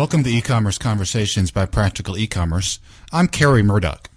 Welcome 0.00 0.24
to 0.24 0.30
E-commerce 0.30 0.78
Conversations 0.78 1.50
by 1.50 1.66
Practical 1.66 2.16
E-commerce. 2.16 2.78
I'm 3.12 3.28
Kerry 3.28 3.62
Murdock. 3.62 4.08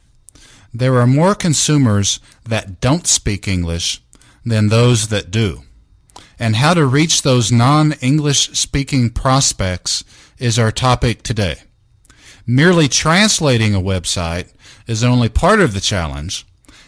There 0.73 0.97
are 0.97 1.05
more 1.05 1.35
consumers 1.35 2.21
that 2.45 2.79
don't 2.79 3.05
speak 3.05 3.49
English 3.49 4.01
than 4.45 4.69
those 4.69 5.09
that 5.09 5.29
do. 5.29 5.63
And 6.39 6.55
how 6.55 6.73
to 6.73 6.85
reach 6.85 7.23
those 7.23 7.51
non-English 7.51 8.51
speaking 8.51 9.09
prospects 9.09 10.05
is 10.37 10.57
our 10.57 10.71
topic 10.71 11.21
today. 11.21 11.57
Merely 12.47 12.87
translating 12.87 13.75
a 13.75 13.81
website 13.81 14.53
is 14.87 15.03
only 15.03 15.27
part 15.27 15.59
of 15.59 15.73
the 15.73 15.81
challenge, 15.81 16.45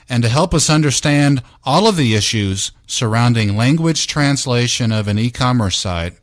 and 0.08 0.24
to 0.24 0.30
help 0.30 0.54
us 0.54 0.70
understand 0.70 1.44
all 1.66 1.90
of 1.90 1.98
the 1.98 2.16
issues 2.16 2.72
surrounding 2.88 3.58
language 3.58 4.08
translation 4.08 4.94
of 4.94 5.10
an 5.10 5.20
e-commerce 5.20 5.76
site, 5.76 6.14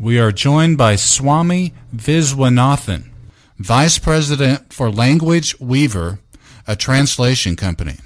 we 0.00 0.18
are 0.18 0.32
joined 0.32 0.78
by 0.78 0.96
Swami 0.96 1.74
Viswanathan, 1.94 3.10
Vice 3.58 3.98
President 3.98 4.72
for 4.72 4.90
Language 4.90 5.60
Weaver, 5.60 6.20
a 6.66 6.74
translation 6.74 7.54
company. 7.54 7.96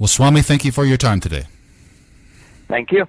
Well, 0.00 0.08
Swami, 0.08 0.42
thank 0.42 0.64
you 0.64 0.72
for 0.72 0.84
your 0.84 0.96
time 0.96 1.20
today. 1.20 1.44
Thank 2.66 2.90
you. 2.90 3.06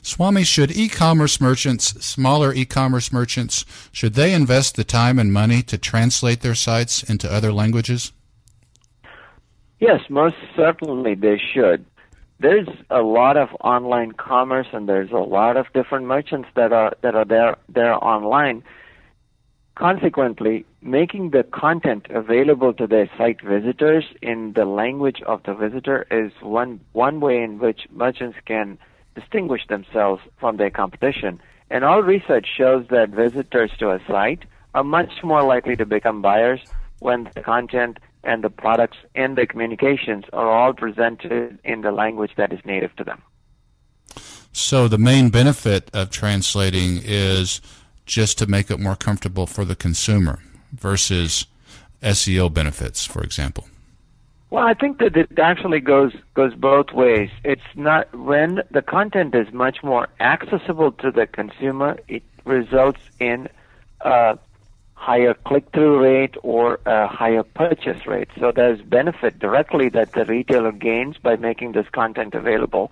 Swami, 0.00 0.44
should 0.44 0.70
e-commerce 0.70 1.40
merchants, 1.40 1.86
smaller 2.04 2.54
e-commerce 2.54 3.12
merchants, 3.12 3.64
should 3.90 4.14
they 4.14 4.32
invest 4.32 4.76
the 4.76 4.84
time 4.84 5.18
and 5.18 5.32
money 5.32 5.60
to 5.62 5.76
translate 5.76 6.40
their 6.40 6.54
sites 6.54 7.02
into 7.02 7.30
other 7.30 7.52
languages? 7.52 8.12
Yes, 9.80 10.00
most 10.08 10.36
certainly 10.54 11.16
they 11.16 11.40
should. 11.52 11.84
There's 12.40 12.68
a 12.88 13.02
lot 13.02 13.36
of 13.36 13.48
online 13.60 14.12
commerce 14.12 14.68
and 14.72 14.88
there's 14.88 15.10
a 15.10 15.16
lot 15.16 15.56
of 15.56 15.66
different 15.74 16.06
merchants 16.06 16.48
that 16.54 16.72
are 16.72 16.92
that 17.02 17.16
are 17.16 17.24
there 17.24 17.56
there 17.68 17.94
online. 18.02 18.62
Consequently, 19.74 20.64
making 20.80 21.30
the 21.30 21.42
content 21.42 22.06
available 22.10 22.72
to 22.74 22.86
their 22.86 23.10
site 23.18 23.40
visitors 23.42 24.04
in 24.22 24.52
the 24.54 24.64
language 24.64 25.20
of 25.22 25.42
the 25.44 25.54
visitor 25.54 26.06
is 26.12 26.32
one 26.40 26.80
one 26.92 27.18
way 27.18 27.42
in 27.42 27.58
which 27.58 27.88
merchants 27.90 28.38
can 28.44 28.78
distinguish 29.16 29.66
themselves 29.66 30.22
from 30.38 30.58
their 30.58 30.70
competition. 30.70 31.40
And 31.70 31.84
all 31.84 32.02
research 32.02 32.46
shows 32.56 32.86
that 32.90 33.10
visitors 33.10 33.72
to 33.78 33.90
a 33.90 34.00
site 34.06 34.44
are 34.74 34.84
much 34.84 35.24
more 35.24 35.42
likely 35.42 35.74
to 35.76 35.86
become 35.86 36.22
buyers 36.22 36.60
when 37.00 37.30
the 37.34 37.42
content 37.42 37.98
and 38.28 38.44
the 38.44 38.50
products 38.50 38.98
and 39.14 39.36
the 39.36 39.46
communications 39.46 40.24
are 40.32 40.50
all 40.50 40.72
presented 40.72 41.58
in 41.64 41.80
the 41.80 41.90
language 41.90 42.32
that 42.36 42.52
is 42.52 42.60
native 42.64 42.94
to 42.96 43.04
them. 43.04 43.22
So 44.52 44.88
the 44.88 44.98
main 44.98 45.30
benefit 45.30 45.90
of 45.94 46.10
translating 46.10 47.00
is 47.02 47.60
just 48.06 48.38
to 48.38 48.46
make 48.46 48.70
it 48.70 48.80
more 48.80 48.96
comfortable 48.96 49.46
for 49.46 49.64
the 49.64 49.76
consumer 49.76 50.40
versus 50.72 51.46
SEO 52.02 52.52
benefits, 52.52 53.04
for 53.04 53.22
example? 53.22 53.66
Well, 54.50 54.66
I 54.66 54.74
think 54.74 54.98
that 54.98 55.16
it 55.16 55.38
actually 55.38 55.80
goes 55.80 56.12
goes 56.34 56.54
both 56.54 56.92
ways. 56.92 57.30
It's 57.44 57.70
not 57.74 58.12
when 58.14 58.62
the 58.70 58.80
content 58.80 59.34
is 59.34 59.52
much 59.52 59.82
more 59.82 60.08
accessible 60.20 60.92
to 60.92 61.10
the 61.10 61.26
consumer, 61.26 61.98
it 62.08 62.22
results 62.44 63.00
in 63.20 63.48
a 64.00 64.38
higher 64.98 65.34
click-through 65.34 66.02
rate 66.02 66.34
or 66.42 66.80
a 66.84 67.06
higher 67.06 67.42
purchase 67.42 68.06
rate. 68.06 68.28
So 68.38 68.52
there's 68.52 68.82
benefit 68.82 69.38
directly 69.38 69.88
that 69.90 70.12
the 70.12 70.24
retailer 70.24 70.72
gains 70.72 71.16
by 71.18 71.36
making 71.36 71.72
this 71.72 71.86
content 71.92 72.34
available 72.34 72.90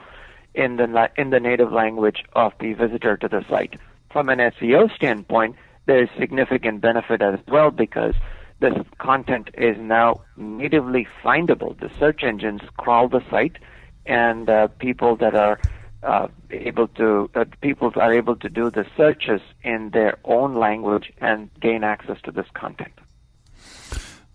in 0.55 0.77
the 0.77 1.11
in 1.17 1.31
the 1.31 1.41
native 1.41 1.73
language 1.73 2.25
of 2.33 2.53
the 2.61 2.73
visitor 2.73 3.17
to 3.19 3.29
the 3.29 3.45
site 3.49 3.77
from 4.17 4.31
an 4.31 4.39
SEO 4.39 4.91
standpoint, 4.97 5.57
there's 5.85 6.09
significant 6.19 6.81
benefit 6.81 7.21
as 7.21 7.39
well 7.49 7.71
because 7.71 8.15
this 8.61 8.73
content 8.97 9.51
is 9.53 9.77
now 9.79 10.23
natively 10.39 11.07
findable. 11.23 11.79
The 11.79 11.91
search 11.99 12.25
engines 12.25 12.63
crawl 12.79 13.09
the 13.09 13.23
site, 13.29 13.59
and 14.07 14.49
uh, 14.49 14.69
people 14.79 15.17
that 15.17 15.35
are 15.35 15.61
uh, 16.03 16.29
able 16.51 16.89
to 16.89 17.31
uh, 17.35 17.45
people 17.61 17.93
are 17.97 18.13
able 18.13 18.37
to 18.37 18.49
do 18.49 18.71
the 18.71 18.87
searches 18.97 19.41
in 19.63 19.91
their 19.91 20.19
own 20.25 20.55
language 20.55 21.13
and 21.19 21.51
gain 21.61 21.85
access 21.85 22.21
to 22.23 22.31
this 22.31 22.47
content. 22.55 22.93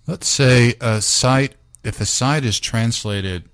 Let's 0.07 0.27
say 0.27 0.75
a 0.81 1.01
site, 1.01 1.55
if 1.83 2.01
a 2.01 2.05
site 2.05 2.43
is 2.43 2.59
translated, 2.59 3.49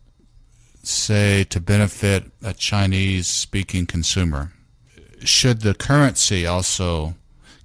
say 0.82 1.44
to 1.46 1.60
benefit 1.60 2.32
a 2.42 2.54
Chinese-speaking 2.54 3.86
consumer, 3.86 4.54
should 5.24 5.62
the 5.62 5.74
currency 5.74 6.46
also, 6.46 7.16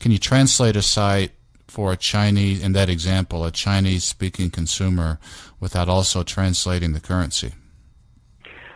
can 0.01 0.11
you 0.11 0.19
translate 0.19 0.77
a 0.77 0.83
site 0.83 1.33
for 1.69 1.93
a 1.93 1.97
Chinese, 1.97 2.63
in 2.63 2.73
that 2.73 2.91
example, 2.91 3.45
a 3.45 3.51
Chinese 3.51 4.05
speaking 4.05 4.51
consumer 4.51 5.19
without 5.61 5.89
also 5.89 6.23
translating 6.23 6.93
the 6.93 7.01
currency? 7.01 7.53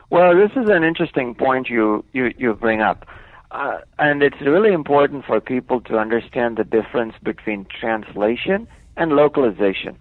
Well, 0.08 0.36
this 0.36 0.52
is 0.52 0.68
an 0.68 0.84
interesting 0.84 1.34
point 1.34 1.68
you, 1.68 2.04
you, 2.12 2.32
you 2.38 2.54
bring 2.54 2.80
up. 2.80 3.06
Uh, 3.50 3.78
and 3.98 4.22
it's 4.22 4.40
really 4.40 4.72
important 4.72 5.24
for 5.24 5.40
people 5.40 5.80
to 5.82 5.98
understand 5.98 6.56
the 6.56 6.64
difference 6.64 7.14
between 7.22 7.66
translation 7.80 8.68
and 8.96 9.12
localization. 9.12 9.98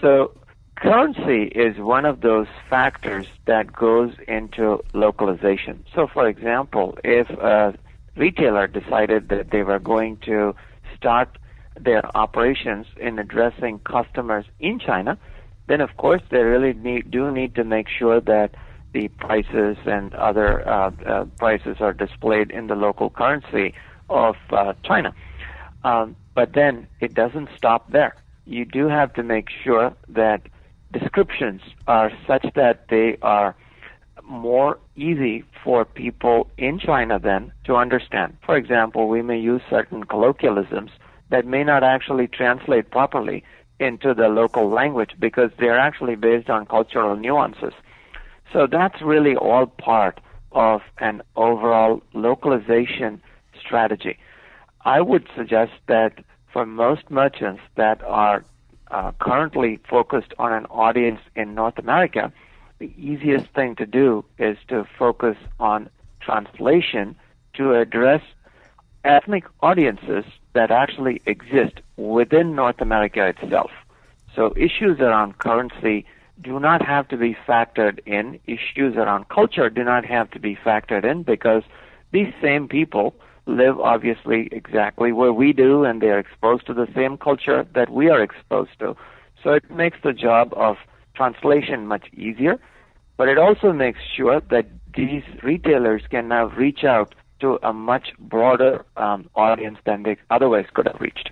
So, 0.00 0.32
currency 0.76 1.44
is 1.44 1.78
one 1.78 2.04
of 2.04 2.20
those 2.20 2.46
factors 2.68 3.26
that 3.46 3.72
goes 3.72 4.12
into 4.28 4.82
localization. 4.92 5.84
So, 5.94 6.06
for 6.06 6.28
example, 6.28 6.98
if 7.04 7.28
a 7.30 7.74
retailer 8.16 8.66
decided 8.66 9.28
that 9.28 9.50
they 9.50 9.62
were 9.62 9.78
going 9.78 10.16
to 10.18 10.54
start 10.96 11.38
their 11.78 12.04
operations 12.16 12.86
in 12.96 13.18
addressing 13.18 13.80
customers 13.80 14.44
in 14.58 14.78
China, 14.78 15.18
then 15.66 15.80
of 15.80 15.96
course 15.96 16.22
they 16.30 16.42
really 16.42 16.72
need, 16.72 17.10
do 17.10 17.30
need 17.30 17.54
to 17.54 17.64
make 17.64 17.88
sure 17.88 18.20
that 18.20 18.54
the 18.92 19.08
prices 19.08 19.76
and 19.86 20.14
other 20.14 20.68
uh, 20.68 20.90
uh, 21.06 21.24
prices 21.38 21.76
are 21.80 21.92
displayed 21.92 22.50
in 22.50 22.66
the 22.66 22.74
local 22.74 23.10
currency 23.10 23.74
of 24.08 24.36
uh, 24.50 24.72
China. 24.84 25.14
Um, 25.84 26.16
but 26.34 26.52
then 26.52 26.86
it 27.00 27.14
doesn't 27.14 27.48
stop 27.56 27.90
there. 27.90 28.16
You 28.46 28.64
do 28.64 28.88
have 28.88 29.12
to 29.14 29.22
make 29.22 29.48
sure 29.62 29.94
that 30.08 30.42
descriptions 30.92 31.62
are 31.86 32.10
such 32.26 32.46
that 32.54 32.88
they 32.88 33.16
are 33.22 33.54
more 34.24 34.78
easy 34.96 35.44
for 35.64 35.84
people 35.84 36.48
in 36.56 36.78
China 36.78 37.18
then 37.18 37.52
to 37.64 37.76
understand. 37.76 38.36
For 38.44 38.56
example, 38.56 39.08
we 39.08 39.22
may 39.22 39.38
use 39.38 39.62
certain 39.68 40.04
colloquialisms 40.04 40.90
that 41.30 41.46
may 41.46 41.64
not 41.64 41.82
actually 41.82 42.26
translate 42.26 42.90
properly 42.90 43.44
into 43.78 44.14
the 44.14 44.28
local 44.28 44.68
language 44.68 45.12
because 45.18 45.50
they're 45.58 45.78
actually 45.78 46.14
based 46.14 46.50
on 46.50 46.66
cultural 46.66 47.16
nuances. 47.16 47.72
So 48.52 48.66
that's 48.66 49.00
really 49.00 49.36
all 49.36 49.66
part 49.66 50.20
of 50.52 50.82
an 50.98 51.22
overall 51.36 52.02
localization 52.12 53.22
strategy. 53.58 54.18
I 54.84 55.00
would 55.00 55.28
suggest 55.36 55.72
that 55.86 56.24
for 56.52 56.66
most 56.66 57.10
merchants 57.10 57.62
that 57.76 58.02
are 58.02 58.44
uh, 58.90 59.12
currently 59.20 59.78
focused 59.88 60.34
on 60.38 60.52
an 60.52 60.66
audience 60.66 61.20
in 61.36 61.54
North 61.54 61.78
America, 61.78 62.32
the 62.78 62.92
easiest 62.98 63.46
thing 63.54 63.76
to 63.76 63.86
do 63.86 64.24
is 64.38 64.56
to 64.68 64.84
focus 64.98 65.36
on 65.60 65.88
translation 66.20 67.14
to 67.54 67.74
address 67.74 68.22
ethnic 69.04 69.44
audiences 69.62 70.24
that 70.54 70.70
actually 70.70 71.22
exist 71.26 71.80
within 71.96 72.56
North 72.56 72.80
America 72.80 73.26
itself. 73.26 73.70
So 74.34 74.52
issues 74.56 74.98
around 75.00 75.38
currency 75.38 76.06
do 76.40 76.58
not 76.60 76.84
have 76.84 77.08
to 77.08 77.16
be 77.16 77.36
factored 77.46 78.00
in. 78.06 78.40
Issues 78.46 78.96
around 78.96 79.28
culture 79.28 79.70
do 79.70 79.84
not 79.84 80.04
have 80.04 80.30
to 80.32 80.38
be 80.38 80.56
factored 80.56 81.04
in 81.04 81.22
because 81.22 81.62
these 82.12 82.32
same 82.40 82.68
people 82.68 83.14
live 83.46 83.78
obviously 83.80 84.48
exactly 84.52 85.12
where 85.12 85.32
we 85.32 85.52
do 85.52 85.84
and 85.84 86.00
they're 86.00 86.18
exposed 86.18 86.66
to 86.66 86.74
the 86.74 86.88
same 86.94 87.16
culture 87.16 87.66
that 87.74 87.90
we 87.90 88.08
are 88.08 88.22
exposed 88.22 88.78
to. 88.78 88.96
So 89.42 89.52
it 89.52 89.70
makes 89.70 89.98
the 90.02 90.12
job 90.12 90.52
of 90.56 90.76
translation 91.14 91.86
much 91.86 92.06
easier, 92.12 92.58
but 93.16 93.28
it 93.28 93.38
also 93.38 93.72
makes 93.72 94.00
sure 94.16 94.40
that 94.50 94.66
these 94.94 95.22
retailers 95.42 96.02
can 96.10 96.28
now 96.28 96.46
reach 96.46 96.84
out 96.84 97.14
to 97.40 97.58
a 97.62 97.72
much 97.72 98.08
broader 98.18 98.84
um, 98.96 99.28
audience 99.34 99.78
than 99.84 100.02
they 100.02 100.16
otherwise 100.30 100.66
could 100.74 100.86
have 100.86 101.00
reached. 101.00 101.30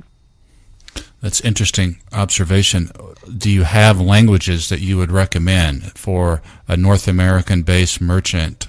That's 1.20 1.40
interesting 1.40 1.98
observation. 2.12 2.90
Do 3.36 3.50
you 3.50 3.64
have 3.64 4.00
languages 4.00 4.68
that 4.68 4.80
you 4.80 4.96
would 4.98 5.10
recommend 5.10 5.98
for 5.98 6.42
a 6.68 6.76
North 6.76 7.08
American 7.08 7.62
based 7.62 8.00
merchant 8.00 8.68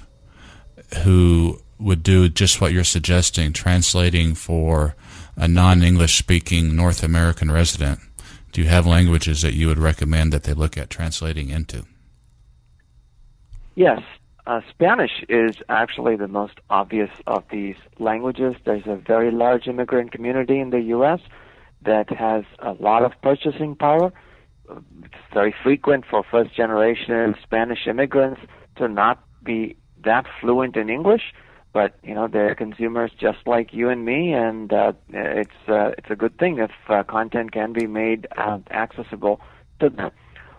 who 1.04 1.60
would 1.78 2.02
do 2.02 2.28
just 2.28 2.60
what 2.60 2.72
you're 2.72 2.82
suggesting, 2.82 3.52
translating 3.52 4.34
for 4.34 4.96
a 5.36 5.46
non 5.46 5.82
English 5.82 6.18
speaking 6.18 6.74
North 6.74 7.04
American 7.04 7.52
resident? 7.52 8.00
Do 8.50 8.60
you 8.60 8.68
have 8.68 8.84
languages 8.84 9.42
that 9.42 9.54
you 9.54 9.68
would 9.68 9.78
recommend 9.78 10.32
that 10.32 10.42
they 10.42 10.52
look 10.52 10.76
at 10.76 10.90
translating 10.90 11.50
into? 11.50 11.84
Yes. 13.76 14.02
Uh, 14.44 14.60
Spanish 14.70 15.24
is 15.28 15.54
actually 15.68 16.16
the 16.16 16.26
most 16.26 16.54
obvious 16.68 17.10
of 17.28 17.44
these 17.52 17.76
languages. 18.00 18.56
There's 18.64 18.86
a 18.86 18.96
very 18.96 19.30
large 19.30 19.68
immigrant 19.68 20.10
community 20.10 20.58
in 20.58 20.70
the 20.70 20.80
U.S 20.80 21.20
that 21.84 22.10
has 22.10 22.44
a 22.58 22.72
lot 22.72 23.04
of 23.04 23.12
purchasing 23.22 23.74
power. 23.74 24.12
It's 25.04 25.14
very 25.32 25.54
frequent 25.62 26.04
for 26.08 26.22
first 26.30 26.54
generation 26.54 27.34
Spanish 27.42 27.86
immigrants 27.86 28.40
to 28.76 28.88
not 28.88 29.22
be 29.42 29.76
that 30.04 30.26
fluent 30.40 30.76
in 30.76 30.88
English, 30.88 31.32
but 31.72 31.98
you 32.02 32.14
know 32.14 32.28
they're 32.28 32.54
consumers 32.54 33.10
just 33.18 33.38
like 33.46 33.72
you 33.72 33.88
and 33.88 34.04
me, 34.04 34.32
and 34.32 34.72
uh, 34.72 34.92
it's 35.10 35.68
uh, 35.68 35.90
it's 35.98 36.10
a 36.10 36.16
good 36.16 36.38
thing 36.38 36.58
if 36.58 36.70
uh, 36.88 37.02
content 37.02 37.52
can 37.52 37.72
be 37.72 37.86
made 37.86 38.26
uh, 38.36 38.58
accessible 38.70 39.40
to 39.80 39.88
them. 39.90 40.10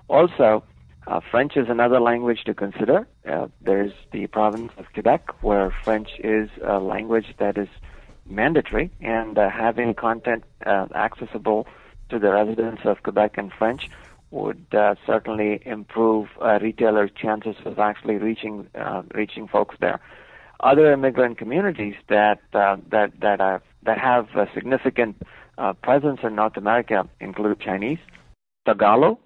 Also, 0.07 0.63
uh, 1.07 1.19
French 1.31 1.55
is 1.55 1.67
another 1.69 1.99
language 1.99 2.43
to 2.45 2.53
consider. 2.53 3.07
Uh, 3.27 3.47
there's 3.61 3.93
the 4.11 4.27
province 4.27 4.71
of 4.77 4.85
Quebec 4.93 5.41
where 5.41 5.73
French 5.83 6.09
is 6.23 6.49
a 6.65 6.79
language 6.79 7.33
that 7.39 7.57
is 7.57 7.69
mandatory, 8.31 8.91
and 9.01 9.37
uh, 9.37 9.49
having 9.49 9.93
content 9.93 10.43
uh, 10.65 10.87
accessible 10.95 11.67
to 12.09 12.19
the 12.19 12.31
residents 12.31 12.81
of 12.85 13.03
Quebec 13.03 13.37
in 13.37 13.49
French 13.49 13.89
would 14.31 14.65
uh, 14.73 14.95
certainly 15.05 15.61
improve 15.65 16.29
uh, 16.41 16.57
retailers' 16.61 17.11
chances 17.15 17.55
of 17.65 17.79
actually 17.79 18.15
reaching 18.15 18.67
uh, 18.75 19.03
reaching 19.13 19.47
folks 19.47 19.75
there. 19.79 19.99
Other 20.61 20.91
immigrant 20.93 21.37
communities 21.37 21.95
that 22.07 22.41
uh, 22.53 22.77
that 22.89 23.19
that 23.19 23.41
are 23.41 23.61
that 23.83 23.97
have 23.97 24.29
a 24.35 24.47
significant 24.53 25.21
uh, 25.57 25.73
presence 25.73 26.21
in 26.23 26.35
North 26.35 26.57
America 26.57 27.07
include 27.19 27.59
Chinese, 27.59 27.99
Tagalog, 28.65 29.17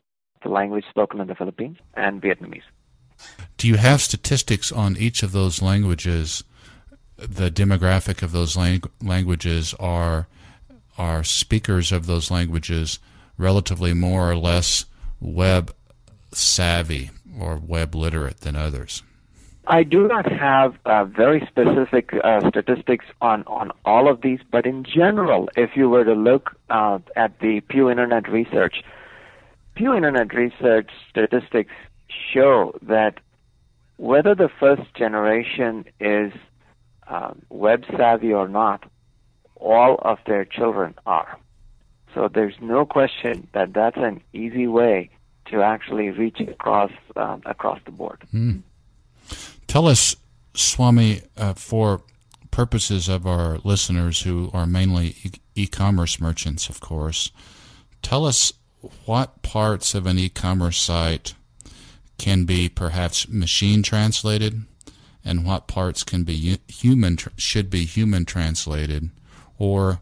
the 0.44 0.50
language 0.50 0.86
spoken 0.90 1.20
in 1.20 1.28
the 1.28 1.36
Philippines, 1.36 1.78
and 1.94 2.22
Vietnamese. 2.22 2.64
Do 3.58 3.68
you 3.68 3.76
have 3.76 4.02
statistics 4.02 4.72
on 4.72 4.98
each 4.98 5.24
of 5.24 5.32
those 5.32 5.62
languages? 5.62 6.44
The 7.18 7.50
demographic 7.50 8.22
of 8.22 8.32
those 8.32 8.58
lang- 8.58 8.84
languages 9.02 9.74
are 9.80 10.28
are 10.98 11.24
speakers 11.24 11.92
of 11.92 12.06
those 12.06 12.32
languages 12.32 13.00
relatively 13.38 13.94
more 13.94 14.30
or 14.32 14.36
less 14.38 14.86
web 15.20 15.74
savvy 16.32 17.12
or 17.38 17.58
web 17.58 17.94
literate 17.96 18.42
than 18.42 18.56
others? 18.56 19.04
I 19.68 19.84
do 19.84 20.08
not 20.08 20.32
have 20.32 20.76
uh, 20.86 21.06
very 21.06 21.46
specific 21.48 22.12
uh, 22.24 22.48
statistics 22.50 23.06
on, 23.20 23.44
on 23.48 23.72
all 23.84 24.08
of 24.08 24.22
these, 24.22 24.40
but 24.52 24.66
in 24.66 24.84
general, 24.84 25.50
if 25.58 25.72
you 25.76 25.90
were 25.90 26.04
to 26.04 26.14
look 26.14 26.56
uh, 26.70 27.00
at 27.16 27.40
the 27.40 27.62
Pew 27.62 27.90
Internet 27.90 28.30
Research, 28.30 28.84
Pew 29.74 29.94
Internet 29.94 30.34
Research 30.36 30.90
statistics 31.10 31.74
show 32.32 32.78
that 32.84 33.20
whether 33.98 34.36
the 34.36 34.50
first 34.60 34.94
generation 34.94 35.86
is 36.00 36.32
um, 37.08 37.42
web 37.50 37.84
savvy 37.96 38.34
or 38.34 38.48
not, 38.48 38.84
all 39.56 39.98
of 40.02 40.20
their 40.26 40.46
children 40.46 40.96
are. 41.06 41.38
So 42.14 42.30
there's 42.34 42.56
no 42.62 42.86
question 42.86 43.48
that 43.54 43.74
that's 43.74 43.98
an 43.98 44.22
easy 44.34 44.68
way 44.68 45.10
to 45.48 45.62
actually 45.62 46.10
reach 46.10 46.40
across 46.40 46.92
um, 47.16 47.42
across 47.46 47.80
the 47.86 47.92
board. 47.92 48.24
Mm. 48.34 48.64
Tell 49.68 49.88
us, 49.88 50.16
Swami, 50.54 51.22
uh, 51.38 51.54
for 51.54 52.02
purposes 52.52 53.10
of 53.10 53.28
our 53.28 53.60
listeners 53.64 54.22
who 54.22 54.50
are 54.54 54.66
mainly 54.66 55.16
e- 55.56 55.68
commerce 55.68 56.22
merchants, 56.22 56.70
of 56.70 56.80
course, 56.80 57.32
tell 58.02 58.26
us 58.26 58.54
what 59.06 59.42
parts 59.42 59.94
of 59.94 60.06
an 60.06 60.18
e-commerce 60.18 60.78
site 60.78 61.34
can 62.18 62.46
be 62.46 62.70
perhaps 62.70 63.28
machine 63.28 63.84
translated 63.84 64.64
and 65.26 65.44
what 65.44 65.68
parts 65.68 66.04
can 66.04 66.24
be 66.24 66.60
human 66.68 67.18
should 67.36 67.70
be 67.70 67.84
human 67.84 68.24
translated 68.24 69.10
or 69.58 70.00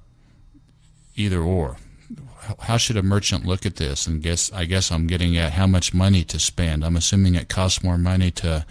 either 1.15 1.39
or. 1.39 1.77
How 2.59 2.75
should 2.75 2.97
a 2.97 3.03
merchant 3.03 3.45
look 3.45 3.65
at 3.65 3.77
this? 3.77 4.05
And 4.05 4.21
guess 4.21 4.51
I 4.51 4.65
guess 4.65 4.91
I'm 4.91 5.07
getting 5.07 5.37
at 5.37 5.53
how 5.53 5.65
much 5.65 5.93
money 5.93 6.25
to 6.25 6.39
spend. 6.39 6.83
I'm 6.83 6.97
assuming 6.97 7.35
it 7.35 7.47
costs 7.47 7.81
more 7.83 7.97
money 7.97 8.31
to 8.31 8.65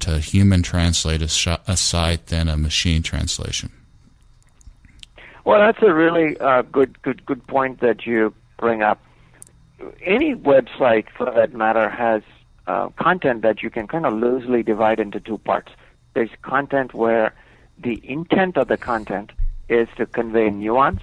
to 0.00 0.18
human 0.18 0.62
translate 0.62 1.22
a, 1.22 1.60
a 1.68 1.76
site 1.76 2.26
than 2.26 2.48
a 2.48 2.56
machine 2.56 3.02
translation. 3.02 3.70
Well 5.44 5.60
that's 5.60 5.82
a 5.82 5.92
really 5.92 6.38
uh, 6.38 6.62
good 6.62 7.00
good 7.02 7.26
good 7.26 7.46
point 7.46 7.80
that 7.80 8.06
you 8.06 8.32
bring 8.56 8.82
up. 8.82 9.00
Any 10.02 10.34
website 10.34 11.06
for 11.10 11.30
that 11.30 11.52
matter 11.52 11.90
has 11.90 12.22
uh, 12.66 12.88
content 12.90 13.42
that 13.42 13.62
you 13.62 13.70
can 13.70 13.86
kind 13.86 14.06
of 14.06 14.14
loosely 14.14 14.62
divide 14.62 15.00
into 15.00 15.20
two 15.20 15.38
parts. 15.38 15.72
There's 16.14 16.30
content 16.42 16.94
where 16.94 17.34
the 17.78 18.00
intent 18.04 18.56
of 18.56 18.68
the 18.68 18.76
content 18.76 19.32
is 19.68 19.88
to 19.96 20.06
convey 20.06 20.50
nuance, 20.50 21.00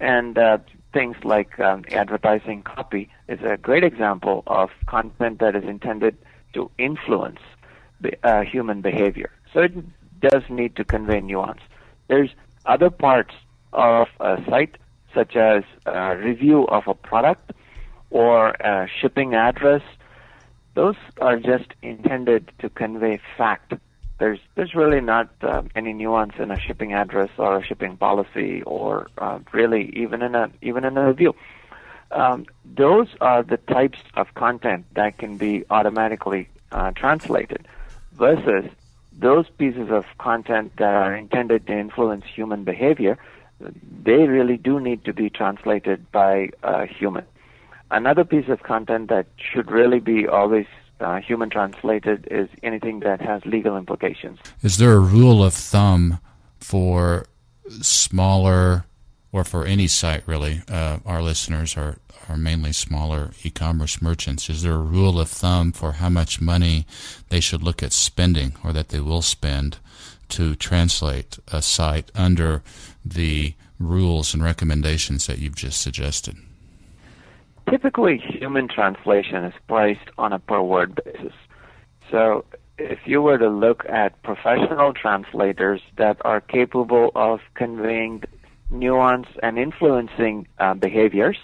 and 0.00 0.36
uh, 0.36 0.58
things 0.92 1.16
like 1.24 1.58
um, 1.60 1.84
advertising 1.90 2.62
copy 2.62 3.10
is 3.28 3.38
a 3.42 3.56
great 3.56 3.84
example 3.84 4.42
of 4.46 4.70
content 4.86 5.38
that 5.40 5.54
is 5.54 5.64
intended 5.64 6.16
to 6.54 6.70
influence 6.78 7.40
the, 8.00 8.16
uh, 8.26 8.42
human 8.42 8.80
behavior. 8.80 9.30
So 9.52 9.60
it 9.60 9.72
does 10.20 10.42
need 10.48 10.76
to 10.76 10.84
convey 10.84 11.20
nuance. 11.20 11.60
There's 12.08 12.30
other 12.66 12.90
parts 12.90 13.34
of 13.72 14.08
a 14.20 14.42
site, 14.48 14.76
such 15.14 15.36
as 15.36 15.62
a 15.86 16.16
review 16.16 16.66
of 16.68 16.86
a 16.86 16.94
product 16.94 17.52
or 18.10 18.50
a 18.60 18.88
shipping 19.00 19.34
address 19.34 19.82
those 20.78 20.94
are 21.20 21.36
just 21.40 21.70
intended 21.82 22.52
to 22.60 22.68
convey 22.68 23.18
fact. 23.36 23.74
There's 24.20 24.38
there's 24.54 24.76
really 24.76 25.00
not 25.00 25.28
uh, 25.42 25.62
any 25.74 25.92
nuance 25.92 26.34
in 26.38 26.52
a 26.52 26.60
shipping 26.60 26.92
address 26.92 27.30
or 27.36 27.58
a 27.58 27.64
shipping 27.66 27.96
policy 27.96 28.62
or 28.62 29.08
uh, 29.18 29.40
really 29.52 29.92
even 29.96 30.22
in 30.22 30.36
a 30.36 30.48
even 30.62 30.84
in 30.84 30.96
a 30.96 31.04
review. 31.08 31.34
Um, 32.12 32.46
those 32.64 33.08
are 33.20 33.42
the 33.42 33.56
types 33.56 33.98
of 34.14 34.32
content 34.34 34.86
that 34.94 35.18
can 35.18 35.36
be 35.36 35.64
automatically 35.68 36.48
uh, 36.70 36.92
translated 36.92 37.66
versus 38.12 38.70
those 39.12 39.46
pieces 39.58 39.90
of 39.90 40.04
content 40.18 40.70
that 40.76 40.94
are 40.94 41.12
intended 41.12 41.66
to 41.66 41.72
influence 41.76 42.24
human 42.24 42.62
behavior. 42.62 43.18
They 44.04 44.28
really 44.28 44.58
do 44.58 44.78
need 44.78 45.04
to 45.06 45.12
be 45.12 45.28
translated 45.28 46.12
by 46.12 46.50
a 46.62 46.86
human. 46.86 47.26
Another 47.90 48.24
piece 48.24 48.48
of 48.48 48.62
content 48.62 49.08
that 49.08 49.26
should 49.36 49.70
really 49.70 49.98
be 49.98 50.26
always 50.26 50.66
uh, 51.00 51.20
human 51.20 51.48
translated 51.48 52.28
is 52.30 52.48
anything 52.62 53.00
that 53.00 53.20
has 53.20 53.44
legal 53.46 53.76
implications. 53.76 54.38
Is 54.62 54.78
there 54.78 54.92
a 54.92 54.98
rule 54.98 55.44
of 55.44 55.54
thumb 55.54 56.18
for 56.60 57.26
smaller, 57.80 58.84
or 59.32 59.44
for 59.44 59.64
any 59.64 59.86
site 59.86 60.22
really? 60.26 60.62
Uh, 60.68 60.98
our 61.06 61.22
listeners 61.22 61.76
are, 61.76 61.98
are 62.28 62.36
mainly 62.36 62.72
smaller 62.72 63.30
e 63.42 63.50
commerce 63.50 64.02
merchants. 64.02 64.50
Is 64.50 64.62
there 64.62 64.74
a 64.74 64.78
rule 64.78 65.20
of 65.20 65.28
thumb 65.28 65.72
for 65.72 65.92
how 65.92 66.08
much 66.08 66.40
money 66.40 66.86
they 67.28 67.40
should 67.40 67.62
look 67.62 67.82
at 67.82 67.92
spending 67.92 68.54
or 68.64 68.72
that 68.72 68.88
they 68.88 69.00
will 69.00 69.22
spend 69.22 69.78
to 70.30 70.54
translate 70.54 71.38
a 71.48 71.62
site 71.62 72.10
under 72.14 72.62
the 73.04 73.54
rules 73.78 74.34
and 74.34 74.42
recommendations 74.42 75.26
that 75.26 75.38
you've 75.38 75.56
just 75.56 75.80
suggested? 75.80 76.36
Typically, 77.70 78.18
human 78.18 78.68
translation 78.68 79.44
is 79.44 79.54
priced 79.66 80.10
on 80.16 80.32
a 80.32 80.38
per 80.38 80.60
word 80.60 81.00
basis. 81.04 81.32
So 82.10 82.44
if 82.78 83.00
you 83.04 83.20
were 83.20 83.38
to 83.38 83.48
look 83.48 83.84
at 83.88 84.22
professional 84.22 84.92
translators 84.94 85.80
that 85.96 86.16
are 86.24 86.40
capable 86.40 87.10
of 87.14 87.40
conveying 87.54 88.22
nuance 88.70 89.26
and 89.42 89.58
influencing 89.58 90.46
uh, 90.58 90.74
behaviors, 90.74 91.36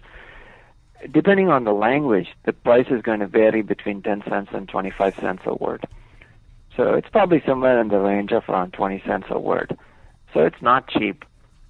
depending 1.12 1.48
on 1.48 1.64
the 1.64 1.72
language, 1.72 2.28
the 2.44 2.52
price 2.52 2.86
is 2.90 3.02
going 3.02 3.20
to 3.20 3.26
vary 3.26 3.62
between 3.62 4.02
10 4.02 4.22
cents 4.28 4.50
and 4.54 4.68
25 4.68 5.14
cents 5.16 5.42
a 5.46 5.54
word. 5.54 5.84
So 6.76 6.94
it's 6.94 7.08
probably 7.10 7.42
somewhere 7.46 7.80
in 7.80 7.88
the 7.88 7.98
range 7.98 8.32
of 8.32 8.44
around 8.48 8.72
20 8.72 9.02
cents 9.06 9.26
a 9.30 9.38
word. 9.38 9.76
So 10.32 10.40
it's 10.40 10.62
not 10.62 10.88
cheap. 10.88 11.24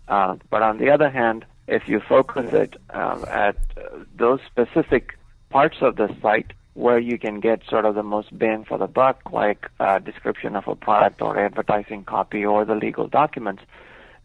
Uh, 0.09 0.37
but 0.51 0.63
on 0.63 0.79
the 0.79 0.91
other 0.91 1.11
hand, 1.11 1.45
if 1.67 1.89
you 1.89 2.01
focus 2.01 2.53
it 2.53 2.77
um, 2.91 3.25
at 3.29 3.57
uh, 3.77 3.99
those 4.17 4.41
specific 4.47 5.17
parts 5.51 5.77
of 5.81 5.97
the 5.97 6.15
site 6.21 6.53
where 6.75 6.99
you 6.99 7.19
can 7.19 7.41
get 7.41 7.63
sort 7.69 7.85
of 7.85 7.95
the 7.95 8.03
most 8.03 8.37
bang 8.37 8.65
for 8.65 8.79
the 8.79 8.87
buck, 8.87 9.21
like 9.33 9.71
a 9.79 10.01
description 10.01 10.57
of 10.57 10.67
a 10.67 10.75
product 10.75 11.23
or 11.23 11.39
advertising 11.39 12.05
copy 12.05 12.45
or 12.45 12.65
the 12.65 12.75
legal 12.75 13.07
documents, 13.07 13.63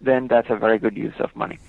then 0.01 0.27
that's 0.27 0.50
a 0.50 0.55
very 0.55 0.79
good 0.79 0.98
use 0.98 1.13
of 1.19 1.36
money. 1.36 1.60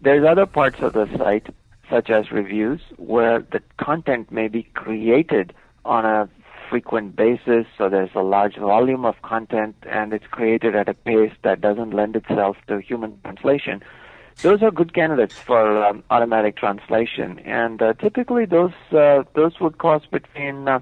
There's 0.00 0.26
other 0.26 0.46
parts 0.46 0.80
of 0.80 0.94
the 0.94 1.06
site, 1.18 1.54
such 1.90 2.08
as 2.08 2.32
reviews, 2.32 2.80
where 2.96 3.40
the 3.40 3.60
content 3.76 4.32
may 4.32 4.48
be 4.48 4.62
created 4.74 5.52
on 5.84 6.06
a 6.06 6.28
frequent 6.70 7.14
basis, 7.14 7.66
so 7.76 7.90
there's 7.90 8.14
a 8.14 8.22
large 8.22 8.56
volume 8.56 9.04
of 9.04 9.20
content 9.20 9.76
and 9.82 10.14
it's 10.14 10.26
created 10.30 10.74
at 10.74 10.88
a 10.88 10.94
pace 10.94 11.32
that 11.42 11.60
doesn't 11.60 11.90
lend 11.90 12.16
itself 12.16 12.56
to 12.66 12.78
human 12.78 13.20
translation 13.22 13.82
those 14.40 14.62
are 14.62 14.70
good 14.70 14.94
candidates 14.94 15.34
for 15.34 15.84
um, 15.84 16.02
automatic 16.10 16.56
translation, 16.56 17.38
and 17.40 17.80
uh, 17.82 17.92
typically 17.94 18.44
those 18.46 18.72
uh, 18.92 19.24
those 19.34 19.60
would 19.60 19.78
cost 19.78 20.10
between 20.10 20.68
uh, 20.68 20.80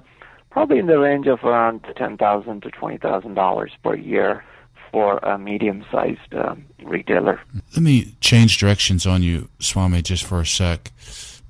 probably 0.49 0.79
in 0.79 0.87
the 0.87 0.99
range 0.99 1.27
of 1.27 1.43
around 1.43 1.85
ten 1.95 2.17
thousand 2.17 2.63
to 2.63 2.71
twenty 2.71 2.97
thousand 2.97 3.33
dollars 3.33 3.71
per 3.83 3.95
year 3.95 4.43
for 4.91 5.17
a 5.19 5.37
medium-sized 5.37 6.33
um, 6.33 6.65
retailer. 6.83 7.39
Let 7.73 7.81
me 7.81 8.15
change 8.19 8.57
directions 8.57 9.05
on 9.05 9.23
you, 9.23 9.47
Swami, 9.59 10.01
just 10.01 10.25
for 10.25 10.41
a 10.41 10.45
sec, 10.45 10.91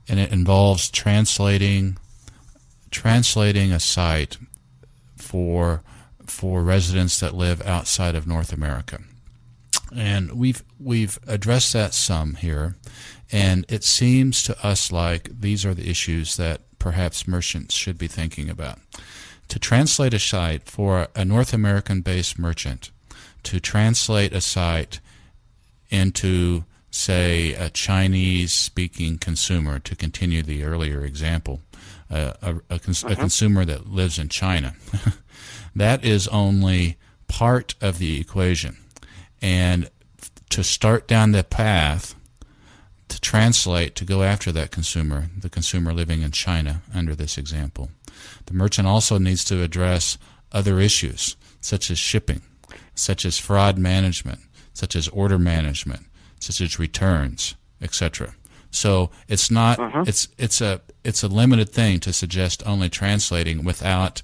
and 0.07 0.19
it 0.19 0.31
involves 0.31 0.89
translating 0.89 1.97
translating 2.91 3.71
a 3.71 3.79
site 3.79 4.37
for 5.15 5.81
for 6.25 6.61
residents 6.61 7.19
that 7.19 7.33
live 7.33 7.61
outside 7.61 8.15
of 8.15 8.27
North 8.27 8.53
America 8.53 8.99
and 9.95 10.33
we've 10.33 10.63
we've 10.79 11.19
addressed 11.27 11.73
that 11.73 11.93
some 11.93 12.35
here, 12.35 12.75
and 13.31 13.65
it 13.69 13.83
seems 13.83 14.43
to 14.43 14.65
us 14.65 14.91
like 14.91 15.29
these 15.39 15.65
are 15.65 15.73
the 15.73 15.89
issues 15.89 16.37
that 16.37 16.61
perhaps 16.79 17.27
merchants 17.27 17.75
should 17.75 17.97
be 17.97 18.07
thinking 18.07 18.49
about. 18.49 18.79
To 19.49 19.59
translate 19.59 20.13
a 20.13 20.19
site 20.19 20.63
for 20.63 21.07
a 21.15 21.25
North 21.25 21.53
American 21.53 22.01
based 22.01 22.39
merchant, 22.39 22.91
to 23.43 23.59
translate 23.59 24.33
a 24.33 24.41
site 24.41 24.99
into 25.89 26.63
say 26.89 27.53
a 27.53 27.69
Chinese 27.69 28.53
speaking 28.53 29.17
consumer, 29.17 29.79
to 29.79 29.95
continue 29.95 30.41
the 30.41 30.63
earlier 30.63 31.05
example, 31.05 31.61
uh, 32.09 32.33
a, 32.41 32.55
a, 32.69 32.79
cons- 32.79 33.03
uh-huh. 33.03 33.13
a 33.13 33.15
consumer 33.15 33.65
that 33.65 33.87
lives 33.87 34.19
in 34.19 34.29
China, 34.29 34.73
that 35.75 36.03
is 36.03 36.27
only 36.29 36.97
part 37.27 37.75
of 37.81 37.97
the 37.97 38.19
equation 38.19 38.77
and 39.41 39.89
to 40.49 40.63
start 40.63 41.07
down 41.07 41.31
the 41.31 41.43
path 41.43 42.15
to 43.07 43.19
translate 43.19 43.95
to 43.95 44.05
go 44.05 44.23
after 44.23 44.51
that 44.51 44.71
consumer, 44.71 45.29
the 45.37 45.49
consumer 45.49 45.93
living 45.93 46.21
in 46.21 46.31
China 46.31 46.81
under 46.93 47.15
this 47.15 47.37
example. 47.37 47.89
The 48.45 48.53
merchant 48.53 48.87
also 48.87 49.17
needs 49.17 49.43
to 49.45 49.61
address 49.61 50.17
other 50.51 50.79
issues 50.79 51.35
such 51.59 51.91
as 51.91 51.99
shipping, 51.99 52.41
such 52.95 53.25
as 53.25 53.37
fraud 53.37 53.77
management, 53.77 54.39
such 54.73 54.95
as 54.95 55.07
order 55.09 55.37
management, 55.37 56.05
such 56.39 56.61
as 56.61 56.79
returns, 56.79 57.55
etc. 57.81 58.33
So 58.71 59.11
it's 59.27 59.51
not 59.51 59.79
uh-huh. 59.79 60.05
it's 60.07 60.27
it's 60.37 60.61
a 60.61 60.81
it's 61.03 61.23
a 61.23 61.27
limited 61.27 61.69
thing 61.69 61.99
to 62.01 62.13
suggest 62.13 62.63
only 62.65 62.89
translating 62.89 63.63
without 63.63 64.21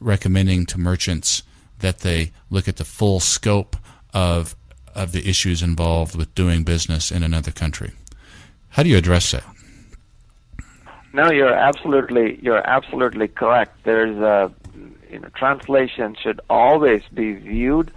recommending 0.00 0.66
to 0.66 0.78
merchants 0.78 1.42
that 1.80 2.00
they 2.00 2.32
look 2.50 2.68
at 2.68 2.76
the 2.76 2.84
full 2.84 3.20
scope 3.20 3.76
of 4.14 4.56
of 4.94 5.12
the 5.12 5.28
issues 5.28 5.60
involved 5.60 6.14
with 6.14 6.32
doing 6.34 6.62
business 6.62 7.10
in 7.10 7.22
another 7.24 7.50
country. 7.50 7.92
How 8.70 8.84
do 8.84 8.88
you 8.88 8.96
address 8.96 9.32
that? 9.32 9.44
No, 11.12 11.30
you're 11.30 11.54
absolutely 11.54 12.38
you're 12.42 12.66
absolutely 12.66 13.28
correct. 13.28 13.76
There's 13.84 14.16
a 14.18 14.52
you 15.10 15.20
know 15.20 15.28
translation 15.34 16.16
should 16.20 16.40
always 16.48 17.02
be 17.12 17.34
viewed 17.34 17.92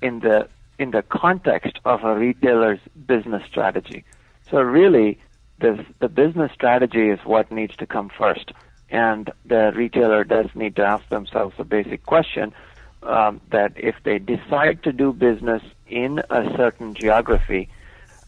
in 0.00 0.20
the 0.20 0.48
in 0.78 0.92
the 0.92 1.02
context 1.02 1.78
of 1.84 2.02
a 2.04 2.16
retailer's 2.16 2.80
business 3.06 3.42
strategy. 3.46 4.04
So 4.50 4.62
really, 4.62 5.18
this, 5.58 5.78
the 5.98 6.08
business 6.08 6.50
strategy 6.52 7.10
is 7.10 7.20
what 7.24 7.52
needs 7.52 7.76
to 7.76 7.86
come 7.86 8.08
first, 8.08 8.52
and 8.88 9.30
the 9.44 9.72
retailer 9.76 10.24
does 10.24 10.46
need 10.54 10.76
to 10.76 10.82
ask 10.82 11.06
themselves 11.10 11.54
a 11.58 11.64
basic 11.64 12.06
question: 12.06 12.54
um, 13.02 13.40
that 13.50 13.72
if 13.76 13.96
they 14.04 14.18
decide 14.18 14.82
to 14.84 14.92
do 14.92 15.12
business 15.12 15.62
in 15.88 16.20
a 16.30 16.56
certain 16.56 16.94
geography, 16.94 17.68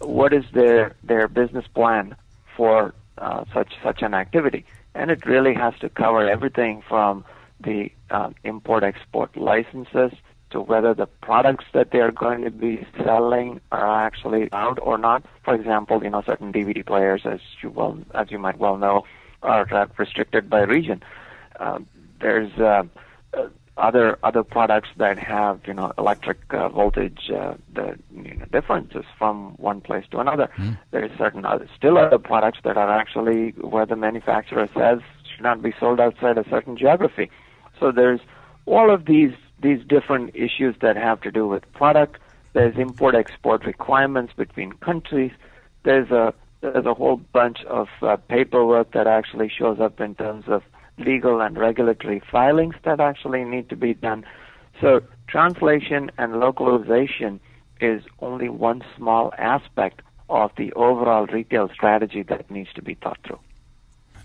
what 0.01 0.33
is 0.33 0.45
their 0.53 0.95
their 1.03 1.29
business 1.29 1.67
plan 1.75 2.17
for 2.57 2.95
uh, 3.19 3.45
such 3.53 3.73
such 3.83 4.03
an 4.03 4.15
activity? 4.15 4.65
And 4.95 5.11
it 5.11 5.25
really 5.27 5.55
has 5.55 5.75
to 5.81 5.89
cover 5.89 6.29
everything 6.29 6.83
from 6.89 7.25
the 7.61 7.91
uh, 8.11 8.31
import-export 8.45 9.37
licenses 9.37 10.13
to 10.51 10.61
whether 10.61 10.93
the 10.93 11.07
products 11.07 11.65
that 11.73 11.93
they 11.93 12.01
are 12.01 12.11
going 12.11 12.45
to 12.45 12.51
be 12.51 12.87
selling 13.03 13.61
are 13.71 14.05
actually 14.05 14.49
out 14.53 14.79
or 14.83 14.99
not. 14.99 15.25
For 15.45 15.55
example, 15.55 16.03
you 16.03 16.11
know, 16.11 16.23
certain 16.27 16.53
DVD 16.53 16.85
players, 16.85 17.23
as 17.25 17.41
you 17.63 17.71
well 17.71 17.99
as 18.15 18.31
you 18.31 18.39
might 18.39 18.59
well 18.59 18.77
know, 18.77 19.05
are 19.43 19.73
uh, 19.73 19.87
restricted 19.97 20.51
by 20.51 20.63
region. 20.63 21.03
Uh, 21.59 21.79
there's 22.21 22.53
uh, 22.59 22.85
other 23.83 24.17
other 24.23 24.45
products 24.45 24.89
that 24.97 25.19
have 25.19 25.61
you 25.67 25.75
know 25.75 25.93
electric 25.99 26.39
uh, 26.51 26.69
voltage 26.69 27.31
uh, 27.31 27.55
the 27.75 27.99
you 28.15 28.35
know, 28.37 28.47
differences 28.53 29.05
from 29.19 29.55
one 29.57 29.81
place 29.81 30.05
to 30.13 30.19
another. 30.21 30.49
Mm. 30.57 30.79
There 30.93 31.05
is 31.05 31.11
certain 31.19 31.45
other, 31.45 31.69
still 31.77 31.99
other 31.99 32.19
products 32.19 32.61
that 32.65 32.77
are 32.77 32.91
actually 32.91 33.51
where 33.61 33.85
the 33.85 33.97
manufacturer 33.97 34.69
says 34.75 35.01
should 35.29 35.43
not 35.43 35.61
be 35.63 35.75
sold 35.79 36.01
outside 36.01 36.39
a 36.39 36.49
certain 36.49 36.77
geography. 36.77 37.29
So 37.81 37.91
there's 37.91 38.21
all 38.67 38.91
of 38.95 39.07
these 39.07 39.35
these 39.61 39.85
different 39.85 40.35
issues 40.35 40.77
that 40.81 40.97
have 40.97 41.21
to 41.23 41.31
do 41.33 41.47
with 41.49 41.71
product. 41.73 42.19
There's 42.53 42.77
import 42.77 43.15
export 43.17 43.65
requirements 43.67 44.33
between 44.37 44.73
countries. 44.75 45.33
There's 45.83 46.11
a 46.11 46.33
there's 46.61 46.87
a 46.87 46.95
whole 46.95 47.17
bunch 47.33 47.65
of 47.65 47.89
uh, 48.03 48.17
paperwork 48.29 48.93
that 48.93 49.09
actually 49.09 49.49
shows 49.49 49.81
up 49.81 50.01
in 50.01 50.15
terms 50.15 50.45
of 50.47 50.63
legal 51.05 51.41
and 51.41 51.57
regulatory 51.57 52.23
filings 52.31 52.75
that 52.85 53.01
actually 53.01 53.45
need 53.45 53.69
to 53.69 53.77
be 53.77 53.95
done. 53.95 54.25
So 54.81 55.01
translation 55.29 56.11
and 56.19 56.41
localization 56.41 57.41
is 57.81 58.03
only 58.21 58.49
one 58.49 58.83
small 58.97 59.33
aspect 59.39 60.03
of 60.29 60.51
the 60.57 60.73
overall 60.75 61.27
retail 61.27 61.69
strategy 61.69 62.23
that 62.23 62.51
needs 62.51 62.73
to 62.75 62.83
be 62.83 62.95
thought 62.95 63.19
through. 63.27 63.39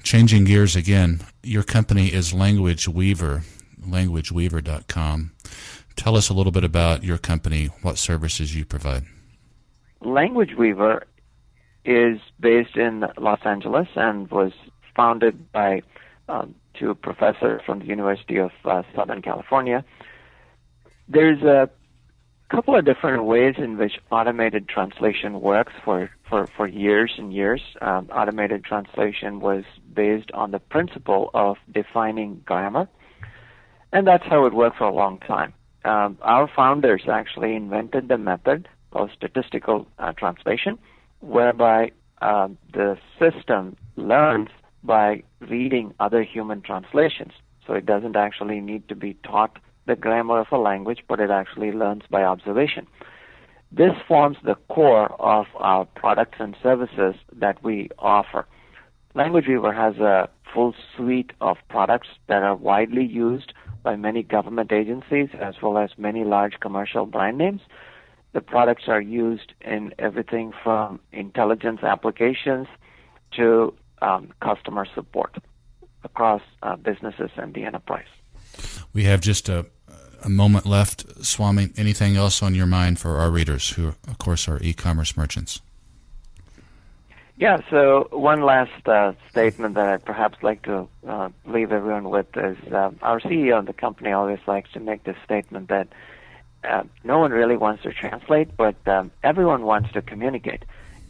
Changing 0.04 0.46
gears 0.46 0.76
again, 0.76 1.22
your 1.44 1.64
company 1.64 2.08
is 2.08 2.34
Language 2.34 2.88
Weaver, 2.88 3.44
languageweaver.com. 3.86 5.32
Tell 5.96 6.16
us 6.16 6.30
a 6.30 6.34
little 6.34 6.52
bit 6.52 6.64
about 6.64 7.04
your 7.04 7.18
company, 7.18 7.66
what 7.82 7.98
services 7.98 8.56
you 8.56 8.64
provide. 8.64 9.04
Language 10.02 10.54
Weaver 10.58 11.06
is 11.84 12.20
based 12.40 12.78
in 12.78 13.06
Los 13.18 13.40
Angeles 13.44 13.88
and 13.96 14.30
was 14.30 14.54
founded 14.96 15.52
by 15.52 15.82
um, 16.30 16.56
to 16.80 16.90
a 16.90 16.96
professor 16.96 17.62
from 17.66 17.80
the 17.80 17.86
University 17.86 18.38
of 18.38 18.52
uh, 18.66 18.84
Southern 18.96 19.22
California. 19.22 19.84
There's 21.08 21.42
a 21.42 21.70
couple 22.50 22.76
of 22.76 22.86
different 22.86 23.26
ways 23.26 23.56
in 23.58 23.78
which 23.78 23.94
automated 24.12 24.70
translation 24.70 25.42
works 25.42 25.74
for, 25.84 26.10
for, 26.30 26.48
for 26.48 26.68
years 26.68 27.14
and 27.18 27.34
years. 27.34 27.62
Um, 27.82 28.10
automated 28.12 28.64
translation 28.64 29.40
was 29.40 29.64
based 29.94 30.32
on 30.34 30.52
the 30.52 30.60
principle 30.60 31.30
of 31.34 31.58
defining 31.74 32.42
grammar, 32.46 32.88
and 33.92 34.08
that's 34.08 34.26
how 34.26 34.46
it 34.46 34.54
worked 34.54 34.78
for 34.78 34.86
a 34.86 34.94
long 34.94 35.20
time. 35.20 35.54
Um, 35.86 36.18
our 36.22 36.50
founders 36.54 37.04
actually 37.10 37.56
invented 37.56 38.08
the 38.08 38.18
method 38.18 38.68
of 38.94 39.10
statistical 39.16 39.88
uh, 40.00 40.14
translation, 40.14 40.78
whereby 41.20 41.92
uh, 42.22 42.50
the 42.74 42.98
system 43.20 43.78
learns 43.96 44.50
by 44.88 45.22
reading 45.40 45.94
other 46.00 46.24
human 46.24 46.62
translations. 46.62 47.34
So 47.68 47.74
it 47.74 47.86
doesn't 47.86 48.16
actually 48.16 48.62
need 48.62 48.88
to 48.90 48.96
be 48.96 49.14
taught 49.24 49.60
the 49.86 49.96
grammar 49.96 50.40
of 50.40 50.48
a 50.52 50.58
language, 50.58 51.04
but 51.08 51.20
it 51.20 51.30
actually 51.30 51.72
learns 51.72 52.04
by 52.10 52.24
observation. 52.24 52.88
This 53.72 53.94
forms 54.08 54.38
the 54.44 54.56
core 54.70 55.12
of 55.22 55.46
our 55.56 55.86
products 55.86 56.38
and 56.40 56.56
services 56.64 57.16
that 57.36 57.62
we 57.64 57.90
offer. 58.00 58.48
Language 59.14 59.46
Weaver 59.48 59.74
has 59.74 59.98
a 59.98 60.30
full 60.54 60.74
suite 60.96 61.32
of 61.42 61.58
products 61.70 62.08
that 62.28 62.44
are 62.44 62.56
widely 62.56 63.06
used 63.06 63.54
by 63.84 63.96
many 63.96 64.24
government 64.24 64.72
agencies 64.72 65.30
as 65.40 65.56
well 65.62 65.78
as 65.78 65.92
many 65.98 66.24
large 66.24 66.60
commercial 66.62 67.06
brand 67.06 67.38
names. 67.38 67.62
The 68.34 68.42
products 68.42 68.84
are 68.88 69.02
used 69.02 69.54
in 69.62 69.94
everything 70.00 70.54
from 70.64 71.00
intelligence 71.12 71.84
applications 71.84 72.68
to 73.36 73.74
um, 74.02 74.32
customer 74.42 74.86
support 74.94 75.36
across 76.04 76.42
uh, 76.64 76.76
businesses 76.76 77.32
and 77.38 77.54
the 77.54 77.64
enterprise. 77.64 78.08
We 78.94 79.04
have 79.04 79.22
just 79.22 79.50
a, 79.50 79.66
a 80.24 80.30
moment 80.30 80.66
left. 80.66 81.24
Swami, 81.24 81.70
anything 81.78 82.16
else 82.16 82.42
on 82.42 82.56
your 82.56 82.66
mind 82.66 83.00
for 83.00 83.18
our 83.18 83.30
readers, 83.30 83.72
who, 83.72 83.90
of 84.08 84.18
course, 84.18 84.48
are 84.48 84.60
e 84.62 84.74
commerce 84.74 85.18
merchants? 85.18 85.62
Yeah, 87.40 87.62
so 87.70 88.08
one 88.12 88.42
last 88.42 88.88
uh, 88.88 89.14
statement 89.30 89.76
that 89.76 89.88
I'd 89.88 90.06
perhaps 90.06 90.42
like 90.42 90.64
to 90.64 90.88
uh, 91.08 91.30
leave 91.46 91.72
everyone 91.72 92.10
with 92.10 92.36
is 92.36 92.58
uh, 92.74 92.90
our 93.04 93.20
CEO 93.20 93.60
of 93.60 93.68
the 93.68 93.74
company 93.74 94.12
always 94.12 94.40
likes 94.48 94.72
to 94.72 94.80
make 94.80 95.04
this 95.04 95.18
statement 95.24 95.68
that 95.70 95.88
uh, 96.64 96.84
no 97.04 97.20
one 97.20 97.32
really 97.32 97.56
wants 97.56 97.84
to 97.84 97.94
translate, 97.94 98.58
but 98.58 98.76
um, 98.88 99.12
everyone 99.24 99.64
wants 99.64 99.92
to 99.92 100.02
communicate, 100.02 100.64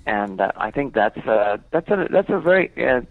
and 0.07 0.39
uh, 0.39 0.51
I 0.55 0.71
think 0.71 0.93
that's 0.93 1.17
uh, 1.27 1.57
that's 1.71 1.89
a 1.89 2.07
that's 2.09 2.29
a 2.29 2.39
very 2.39 2.71
uh, 2.83 3.01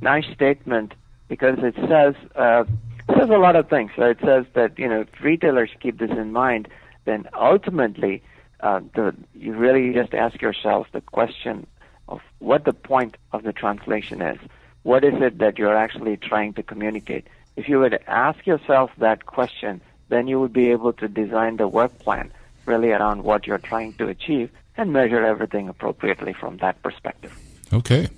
nice 0.00 0.24
statement 0.34 0.94
because 1.28 1.58
it 1.58 1.74
says 1.88 2.14
uh, 2.34 2.64
it 3.08 3.18
says 3.18 3.28
a 3.28 3.38
lot 3.38 3.54
of 3.56 3.68
things. 3.68 3.90
So 3.94 4.04
it 4.04 4.18
says 4.24 4.46
that 4.54 4.78
you 4.78 4.88
know 4.88 5.02
if 5.02 5.08
retailers 5.22 5.70
keep 5.80 5.98
this 5.98 6.10
in 6.10 6.32
mind, 6.32 6.68
then 7.04 7.28
ultimately 7.38 8.22
uh, 8.60 8.80
the, 8.94 9.14
you 9.34 9.52
really 9.54 9.92
just 9.92 10.14
ask 10.14 10.40
yourself 10.40 10.86
the 10.92 11.02
question 11.02 11.66
of 12.08 12.20
what 12.38 12.64
the 12.64 12.72
point 12.72 13.16
of 13.32 13.42
the 13.42 13.52
translation 13.52 14.22
is. 14.22 14.38
What 14.82 15.04
is 15.04 15.14
it 15.20 15.38
that 15.38 15.58
you're 15.58 15.76
actually 15.76 16.16
trying 16.16 16.54
to 16.54 16.62
communicate? 16.62 17.26
If 17.56 17.68
you 17.68 17.80
would 17.80 17.98
ask 18.06 18.46
yourself 18.46 18.90
that 18.98 19.26
question, 19.26 19.82
then 20.08 20.26
you 20.26 20.40
would 20.40 20.52
be 20.52 20.70
able 20.70 20.92
to 20.94 21.08
design 21.08 21.58
the 21.58 21.68
work 21.68 21.98
plan 21.98 22.32
really 22.66 22.90
around 22.90 23.24
what 23.24 23.46
you're 23.46 23.58
trying 23.58 23.92
to 23.94 24.08
achieve 24.08 24.50
and 24.76 24.92
measure 24.92 25.24
everything 25.24 25.68
appropriately 25.68 26.32
from 26.32 26.56
that 26.58 26.82
perspective. 26.82 27.32
Okay. 27.72 28.08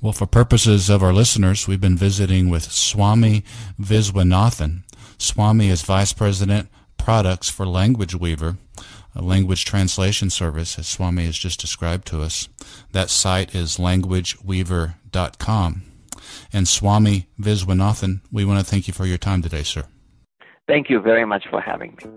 Well, 0.00 0.12
for 0.12 0.26
purposes 0.26 0.90
of 0.90 1.02
our 1.02 1.12
listeners, 1.12 1.66
we've 1.68 1.80
been 1.80 1.96
visiting 1.96 2.50
with 2.50 2.64
Swami 2.64 3.44
Viswanathan. 3.80 4.82
Swami 5.18 5.68
is 5.68 5.82
Vice 5.82 6.12
President 6.12 6.68
Products 6.98 7.48
for 7.48 7.66
Language 7.66 8.14
Weaver, 8.14 8.58
a 9.14 9.22
language 9.22 9.64
translation 9.64 10.28
service, 10.30 10.78
as 10.78 10.88
Swami 10.88 11.26
has 11.26 11.38
just 11.38 11.60
described 11.60 12.06
to 12.08 12.22
us. 12.22 12.48
That 12.92 13.10
site 13.10 13.54
is 13.54 13.76
languageweaver.com. 13.76 15.82
And 16.52 16.68
Swami 16.68 17.28
Viswanathan, 17.40 18.20
we 18.30 18.44
want 18.44 18.60
to 18.60 18.66
thank 18.66 18.86
you 18.88 18.94
for 18.94 19.06
your 19.06 19.18
time 19.18 19.42
today, 19.42 19.62
sir. 19.62 19.84
Thank 20.66 20.90
you 20.90 21.00
very 21.00 21.24
much 21.24 21.46
for 21.50 21.60
having 21.60 21.96
me. 22.02 22.10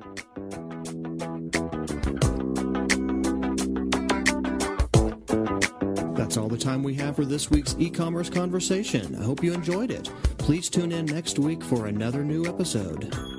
That's 6.25 6.38
all 6.38 6.50
the 6.50 6.58
time 6.58 6.82
we 6.82 6.96
have 6.96 7.15
for 7.15 7.24
this 7.24 7.51
week's 7.51 7.75
e 7.77 7.88
commerce 7.88 8.32
conversation. 8.32 9.15
I 9.15 9.24
hope 9.24 9.44
you 9.44 9.53
enjoyed 9.53 9.91
it. 9.91 10.10
Please 10.39 10.72
tune 10.72 10.91
in 10.91 11.05
next 11.05 11.38
week 11.38 11.62
for 11.62 11.86
another 11.86 12.24
new 12.24 12.48
episode. 12.48 13.35